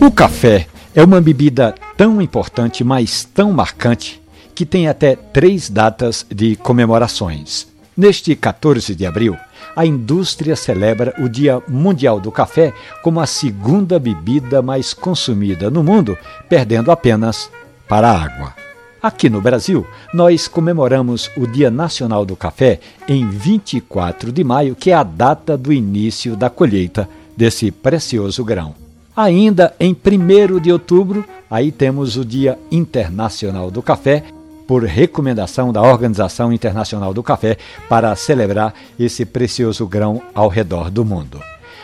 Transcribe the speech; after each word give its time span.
O 0.00 0.12
café 0.12 0.68
é 0.94 1.02
uma 1.02 1.20
bebida 1.20 1.74
tão 1.96 2.22
importante, 2.22 2.84
mas 2.84 3.24
tão 3.24 3.52
marcante, 3.52 4.22
que 4.54 4.64
tem 4.64 4.86
até 4.86 5.16
três 5.16 5.68
datas 5.68 6.24
de 6.30 6.54
comemorações. 6.54 7.66
Neste 7.96 8.36
14 8.36 8.94
de 8.94 9.04
abril, 9.04 9.36
a 9.74 9.84
indústria 9.84 10.54
celebra 10.54 11.12
o 11.18 11.28
Dia 11.28 11.60
Mundial 11.66 12.20
do 12.20 12.30
Café 12.30 12.72
como 13.02 13.18
a 13.18 13.26
segunda 13.26 13.98
bebida 13.98 14.62
mais 14.62 14.94
consumida 14.94 15.68
no 15.68 15.82
mundo, 15.82 16.16
perdendo 16.48 16.92
apenas 16.92 17.50
para 17.88 18.08
a 18.08 18.22
água. 18.22 18.54
Aqui 19.02 19.28
no 19.28 19.40
Brasil, 19.40 19.84
nós 20.14 20.46
comemoramos 20.46 21.28
o 21.36 21.44
Dia 21.44 21.72
Nacional 21.72 22.24
do 22.24 22.36
Café 22.36 22.78
em 23.08 23.28
24 23.28 24.30
de 24.30 24.44
maio, 24.44 24.76
que 24.76 24.92
é 24.92 24.94
a 24.94 25.02
data 25.02 25.56
do 25.56 25.72
início 25.72 26.36
da 26.36 26.48
colheita 26.48 27.08
desse 27.36 27.72
precioso 27.72 28.44
grão. 28.44 28.87
Ainda 29.18 29.74
em 29.80 29.90
1 29.90 30.60
de 30.60 30.70
outubro, 30.70 31.24
aí 31.50 31.72
temos 31.72 32.16
o 32.16 32.24
Dia 32.24 32.56
Internacional 32.70 33.68
do 33.68 33.82
Café, 33.82 34.22
por 34.64 34.84
recomendação 34.84 35.72
da 35.72 35.82
Organização 35.82 36.52
Internacional 36.52 37.12
do 37.12 37.20
Café, 37.20 37.56
para 37.88 38.14
celebrar 38.14 38.72
esse 38.96 39.26
precioso 39.26 39.88
grão 39.88 40.22
ao 40.32 40.46
redor 40.46 40.88
do 40.88 41.04
mundo. 41.04 41.42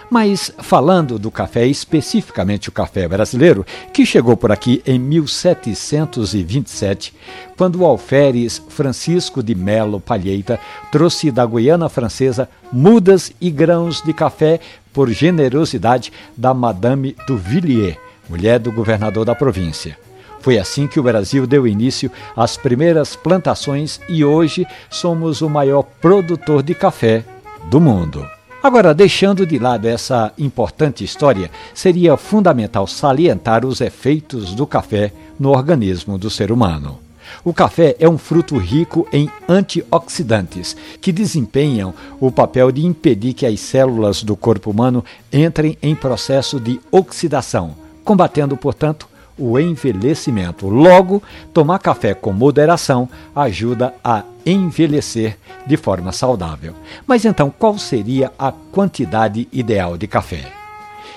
Mas 0.08 0.52
falando 0.58 1.18
do 1.18 1.28
café, 1.28 1.66
especificamente 1.66 2.68
o 2.68 2.72
café 2.72 3.08
brasileiro, 3.08 3.66
que 3.92 4.06
chegou 4.06 4.36
por 4.36 4.52
aqui 4.52 4.80
em 4.86 4.96
1727, 4.96 7.12
quando 7.56 7.80
o 7.80 7.84
alferes 7.84 8.62
Francisco 8.68 9.42
de 9.42 9.56
Melo 9.56 9.98
Palheita 9.98 10.60
trouxe 10.92 11.32
da 11.32 11.44
Guiana 11.44 11.88
Francesa 11.88 12.48
mudas 12.70 13.32
e 13.40 13.50
grãos 13.50 14.00
de 14.02 14.12
café 14.12 14.60
por 14.94 15.10
generosidade 15.10 16.10
da 16.34 16.54
Madame 16.54 17.14
du 17.26 17.36
Villiers, 17.36 17.96
mulher 18.30 18.58
do 18.58 18.72
governador 18.72 19.26
da 19.26 19.34
província. 19.34 19.98
Foi 20.40 20.58
assim 20.58 20.86
que 20.86 21.00
o 21.00 21.02
Brasil 21.02 21.46
deu 21.46 21.66
início 21.66 22.10
às 22.36 22.56
primeiras 22.56 23.16
plantações 23.16 24.00
e 24.08 24.24
hoje 24.24 24.66
somos 24.88 25.42
o 25.42 25.50
maior 25.50 25.82
produtor 25.82 26.62
de 26.62 26.74
café 26.74 27.24
do 27.70 27.80
mundo. 27.80 28.24
Agora, 28.62 28.94
deixando 28.94 29.44
de 29.44 29.58
lado 29.58 29.86
essa 29.86 30.32
importante 30.38 31.04
história, 31.04 31.50
seria 31.74 32.16
fundamental 32.16 32.86
salientar 32.86 33.66
os 33.66 33.82
efeitos 33.82 34.54
do 34.54 34.66
café 34.66 35.12
no 35.38 35.50
organismo 35.50 36.16
do 36.16 36.30
ser 36.30 36.50
humano. 36.50 37.03
O 37.42 37.52
café 37.52 37.96
é 37.98 38.08
um 38.08 38.18
fruto 38.18 38.56
rico 38.56 39.06
em 39.12 39.30
antioxidantes, 39.48 40.76
que 41.00 41.12
desempenham 41.12 41.94
o 42.20 42.30
papel 42.30 42.70
de 42.70 42.84
impedir 42.84 43.32
que 43.32 43.46
as 43.46 43.60
células 43.60 44.22
do 44.22 44.36
corpo 44.36 44.70
humano 44.70 45.04
entrem 45.32 45.78
em 45.82 45.94
processo 45.94 46.60
de 46.60 46.78
oxidação, 46.92 47.74
combatendo, 48.04 48.56
portanto, 48.56 49.08
o 49.38 49.58
envelhecimento. 49.58 50.68
Logo, 50.68 51.22
tomar 51.52 51.78
café 51.78 52.14
com 52.14 52.32
moderação 52.32 53.08
ajuda 53.34 53.94
a 54.02 54.22
envelhecer 54.46 55.38
de 55.66 55.76
forma 55.76 56.12
saudável. 56.12 56.74
Mas 57.06 57.24
então, 57.24 57.52
qual 57.58 57.78
seria 57.78 58.32
a 58.38 58.52
quantidade 58.52 59.48
ideal 59.52 59.96
de 59.96 60.06
café? 60.06 60.63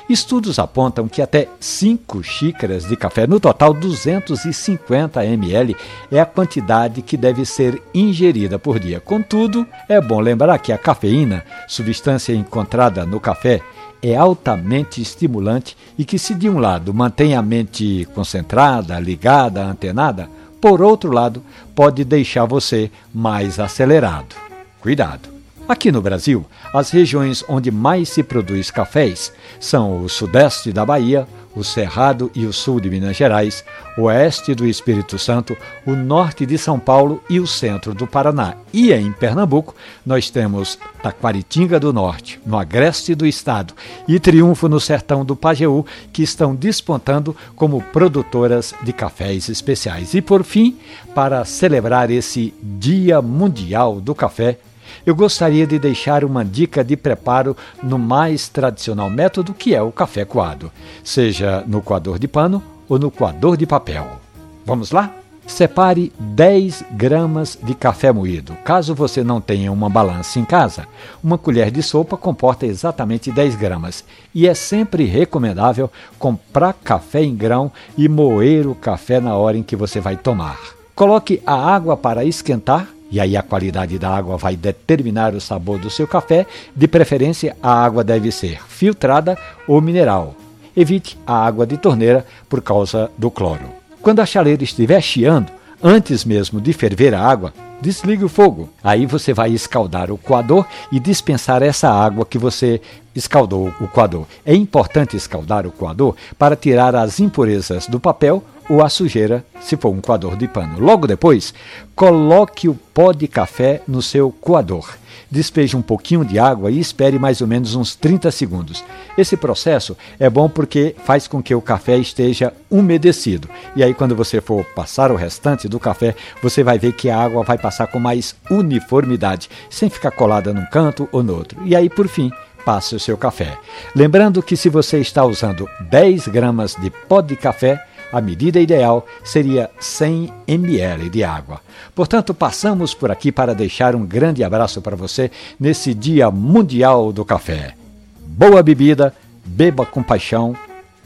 Estudos 0.10 0.58
apontam 0.58 1.06
que 1.06 1.22
até 1.22 1.50
5 1.60 2.24
xícaras 2.24 2.88
de 2.88 2.96
café, 2.96 3.28
no 3.28 3.42
total 3.42 3.74
250 3.74 5.26
ml, 5.26 5.76
é 6.10 6.20
a 6.20 6.26
quantidade 6.26 7.02
que 7.02 7.18
deve 7.18 7.44
ser 7.46 7.82
ingerida 7.94 8.58
por 8.58 8.80
dia. 8.80 9.02
Contudo, 9.02 9.68
é 9.90 10.00
bom 10.00 10.22
lembrar 10.22 10.58
que 10.60 10.72
a 10.72 10.78
cafeína, 10.78 11.44
substância 11.68 12.34
encontrada 12.34 13.06
no 13.06 13.20
café, 13.20 13.62
é 14.02 14.16
altamente 14.16 15.02
estimulante 15.02 15.76
e 15.98 16.06
que, 16.06 16.18
se 16.18 16.34
de 16.34 16.48
um 16.48 16.58
lado 16.58 16.94
mantém 16.94 17.36
a 17.36 17.42
mente 17.42 18.08
concentrada, 18.16 18.98
ligada, 19.00 19.66
antenada, 19.66 20.30
por 20.62 20.82
outro 20.82 21.12
lado, 21.12 21.44
pode 21.76 22.06
deixar 22.06 22.46
você 22.46 22.90
mais 23.14 23.60
acelerado. 23.60 24.36
Cuidado! 24.80 25.37
Aqui 25.68 25.92
no 25.92 26.02
Brasil, 26.02 26.46
as 26.74 26.92
regiões 26.92 27.44
onde 27.50 27.70
mais 27.72 28.08
se 28.08 28.24
produz 28.24 28.72
cafés 28.72 29.34
são 29.60 30.02
o 30.02 30.08
sudeste 30.08 30.72
da 30.72 30.86
Bahia, 30.86 31.28
o 31.54 31.62
Cerrado 31.62 32.32
e 32.34 32.46
o 32.46 32.54
sul 32.54 32.80
de 32.80 32.90
Minas 32.90 33.18
Gerais, 33.18 33.66
o 33.98 34.04
oeste 34.04 34.56
do 34.56 34.66
Espírito 34.66 35.20
Santo, 35.20 35.58
o 35.86 35.92
norte 35.92 36.46
de 36.46 36.58
São 36.58 36.80
Paulo 36.80 37.22
e 37.30 37.38
o 37.38 37.46
centro 37.46 37.94
do 37.94 38.08
Paraná. 38.08 38.56
E 38.72 38.94
em 38.94 39.12
Pernambuco, 39.12 39.76
nós 40.06 40.30
temos 40.30 40.80
Taquaritinga 41.04 41.82
do 41.82 41.92
Norte, 41.92 42.40
no 42.46 42.58
agreste 42.58 43.14
do 43.14 43.26
estado, 43.26 43.74
e 44.08 44.22
Triunfo 44.22 44.70
no 44.70 44.80
sertão 44.80 45.26
do 45.26 45.36
Pajeú, 45.36 45.86
que 46.14 46.24
estão 46.24 46.56
despontando 46.56 47.36
como 47.58 47.82
produtoras 47.82 48.74
de 48.84 48.94
cafés 48.94 49.50
especiais. 49.50 50.14
E 50.14 50.22
por 50.22 50.46
fim, 50.46 50.78
para 51.14 51.44
celebrar 51.44 52.10
esse 52.10 52.54
Dia 52.62 53.22
Mundial 53.22 54.00
do 54.00 54.16
Café, 54.16 54.60
eu 55.06 55.16
gostaria 55.16 55.66
de 55.66 55.80
deixar 55.80 56.24
uma 56.24 56.44
dica 56.44 56.84
de 56.84 56.96
preparo 56.96 57.56
no 57.82 57.98
mais 57.98 58.48
tradicional 58.48 59.10
método 59.10 59.54
que 59.54 59.74
é 59.74 59.82
o 59.82 59.92
café 59.92 60.26
coado, 60.26 60.72
seja 61.04 61.64
no 61.68 61.82
coador 61.82 62.20
de 62.20 62.28
pano 62.28 62.64
ou 62.88 62.98
no 62.98 63.12
coador 63.12 63.58
de 63.58 63.66
papel. 63.66 64.20
Vamos 64.66 64.92
lá? 64.92 65.14
Separe 65.48 66.12
10 66.20 66.84
gramas 66.92 67.58
de 67.64 67.74
café 67.74 68.12
moído. 68.12 68.54
Caso 68.66 68.94
você 68.94 69.24
não 69.24 69.40
tenha 69.40 69.72
uma 69.72 69.90
balança 69.90 70.40
em 70.40 70.44
casa, 70.44 70.86
uma 71.24 71.38
colher 71.38 71.72
de 71.72 71.82
sopa 71.82 72.18
comporta 72.18 72.66
exatamente 72.66 73.32
10 73.32 73.56
gramas. 73.56 74.04
E 74.36 74.46
é 74.46 74.54
sempre 74.54 75.06
recomendável 75.06 75.90
comprar 76.20 76.74
café 76.74 77.24
em 77.24 77.34
grão 77.34 77.72
e 77.98 78.10
moer 78.10 78.68
o 78.68 78.76
café 78.76 79.22
na 79.22 79.38
hora 79.38 79.58
em 79.58 79.64
que 79.64 79.76
você 79.76 80.02
vai 80.02 80.18
tomar. 80.18 80.60
Coloque 80.94 81.42
a 81.46 81.54
água 81.54 81.96
para 81.96 82.26
esquentar 82.26 82.90
e 83.12 83.20
aí 83.20 83.38
a 83.38 83.42
qualidade 83.42 83.98
da 83.98 84.10
água 84.10 84.38
vai 84.38 84.56
determinar 84.56 85.34
o 85.34 85.42
sabor 85.42 85.78
do 85.80 85.90
seu 85.90 86.08
café. 86.08 86.46
De 86.76 86.88
preferência, 86.88 87.56
a 87.62 87.72
água 87.72 88.04
deve 88.04 88.32
ser 88.32 88.62
filtrada 88.68 89.38
ou 89.68 89.82
mineral. 89.82 90.36
Evite 90.76 91.18
a 91.26 91.46
água 91.46 91.66
de 91.66 91.78
torneira 91.78 92.26
por 92.48 92.62
causa 92.62 93.10
do 93.18 93.32
cloro. 93.32 93.66
Quando 94.02 94.20
a 94.20 94.26
chaleira 94.26 94.64
estiver 94.64 95.02
chiando, 95.02 95.52
antes 95.82 96.24
mesmo 96.24 96.62
de 96.62 96.72
ferver 96.74 97.14
a 97.14 97.22
água, 97.22 97.54
desligue 97.82 98.24
o 98.24 98.30
fogo. 98.30 98.70
Aí 98.84 99.06
você 99.06 99.34
vai 99.34 99.52
escaldar 99.52 100.12
o 100.12 100.18
coador 100.18 100.66
e 100.92 101.00
dispensar 101.00 101.62
essa 101.64 101.90
água 101.90 102.26
que 102.26 102.38
você 102.38 102.82
escaldou 103.16 103.74
o 103.80 103.88
coador. 103.88 104.26
É 104.46 104.54
importante 104.54 105.18
escaldar 105.18 105.66
o 105.66 105.72
coador 105.72 106.16
para 106.38 106.56
tirar 106.56 106.96
as 106.96 107.20
impurezas 107.20 107.88
do 107.88 108.00
papel 108.00 108.44
ou 108.70 108.84
a 108.84 108.90
sujeira, 108.90 109.46
se 109.60 109.78
for 109.78 109.90
um 109.90 110.02
coador 110.02 110.36
de 110.36 110.48
pano. 110.48 110.80
Logo 110.80 111.08
depois, 111.08 111.54
coloque 111.96 112.68
o 112.68 112.76
pó 112.94 113.12
de 113.12 113.28
café 113.28 113.82
no 113.88 114.02
seu 114.02 114.32
coador. 114.32 114.98
Despeje 115.30 115.76
um 115.76 115.82
pouquinho 115.82 116.24
de 116.24 116.40
água 116.40 116.72
e 116.72 116.80
espere 116.80 117.20
mais 117.20 117.42
ou 117.42 117.48
menos 117.48 117.76
uns 117.76 117.96
30 117.96 118.32
segundos. 118.32 118.84
Esse 119.18 119.36
processo 119.36 119.98
é 120.18 120.30
bom 120.30 120.48
porque 120.48 120.96
faz 121.04 121.28
com 121.28 121.44
que 121.44 121.54
o 121.54 121.62
café 121.62 121.98
esteja 121.98 122.54
umedecido. 122.72 123.50
E 123.76 123.84
aí, 123.84 123.94
quando 123.94 124.16
você 124.16 124.40
for 124.40 124.64
passar 124.74 125.12
o 125.12 125.18
restante 125.18 125.68
do 125.68 125.80
café, 125.80 126.16
você 126.42 126.64
vai 126.64 126.80
ver 126.80 126.94
que 126.94 127.10
a 127.10 127.20
água 127.20 127.44
vai 127.44 127.58
passar 127.58 127.88
com 127.88 128.00
mais 128.00 128.36
uniformidade, 128.50 129.50
sem 129.70 129.90
ficar 129.90 130.12
colada 130.12 130.54
num 130.54 130.66
canto 130.68 131.10
ou 131.12 131.22
no 131.22 131.36
outro. 131.36 131.60
E 131.66 131.76
aí, 131.76 131.90
por 131.90 132.08
fim, 132.08 132.32
passe 132.64 132.96
o 132.96 133.00
seu 133.00 133.18
café. 133.18 133.58
Lembrando 133.94 134.42
que 134.42 134.56
se 134.56 134.70
você 134.70 135.00
está 135.00 135.26
usando 135.26 135.70
10 135.90 136.28
gramas 136.30 136.76
de 136.76 136.90
pó 136.90 137.22
de 137.22 137.36
café, 137.36 137.82
a 138.12 138.22
medida 138.22 138.60
ideal 138.60 139.06
seria 139.24 139.70
100 139.80 140.34
ml 140.48 141.10
de 141.10 141.24
água. 141.24 141.62
Portanto, 141.94 142.34
passamos 142.34 142.94
por 142.94 143.12
aqui 143.12 143.32
para 143.32 143.54
deixar 143.54 143.96
um 143.96 144.06
grande 144.06 144.44
abraço 144.44 144.82
para 144.82 144.96
você 144.96 145.32
nesse 145.60 145.94
Dia 145.94 146.32
Mundial 146.32 147.12
do 147.12 147.26
Café. 147.26 147.74
Boa 148.20 148.62
bebida, 148.62 149.14
beba 149.46 149.86
com 149.86 150.04
paixão, 150.04 150.56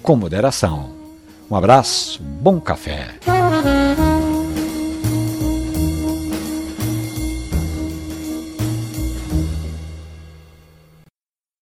com 0.02 0.16
moderação. 0.16 0.92
Um 1.50 1.56
abraço, 1.56 2.22
bom 2.22 2.60
café. 2.60 3.31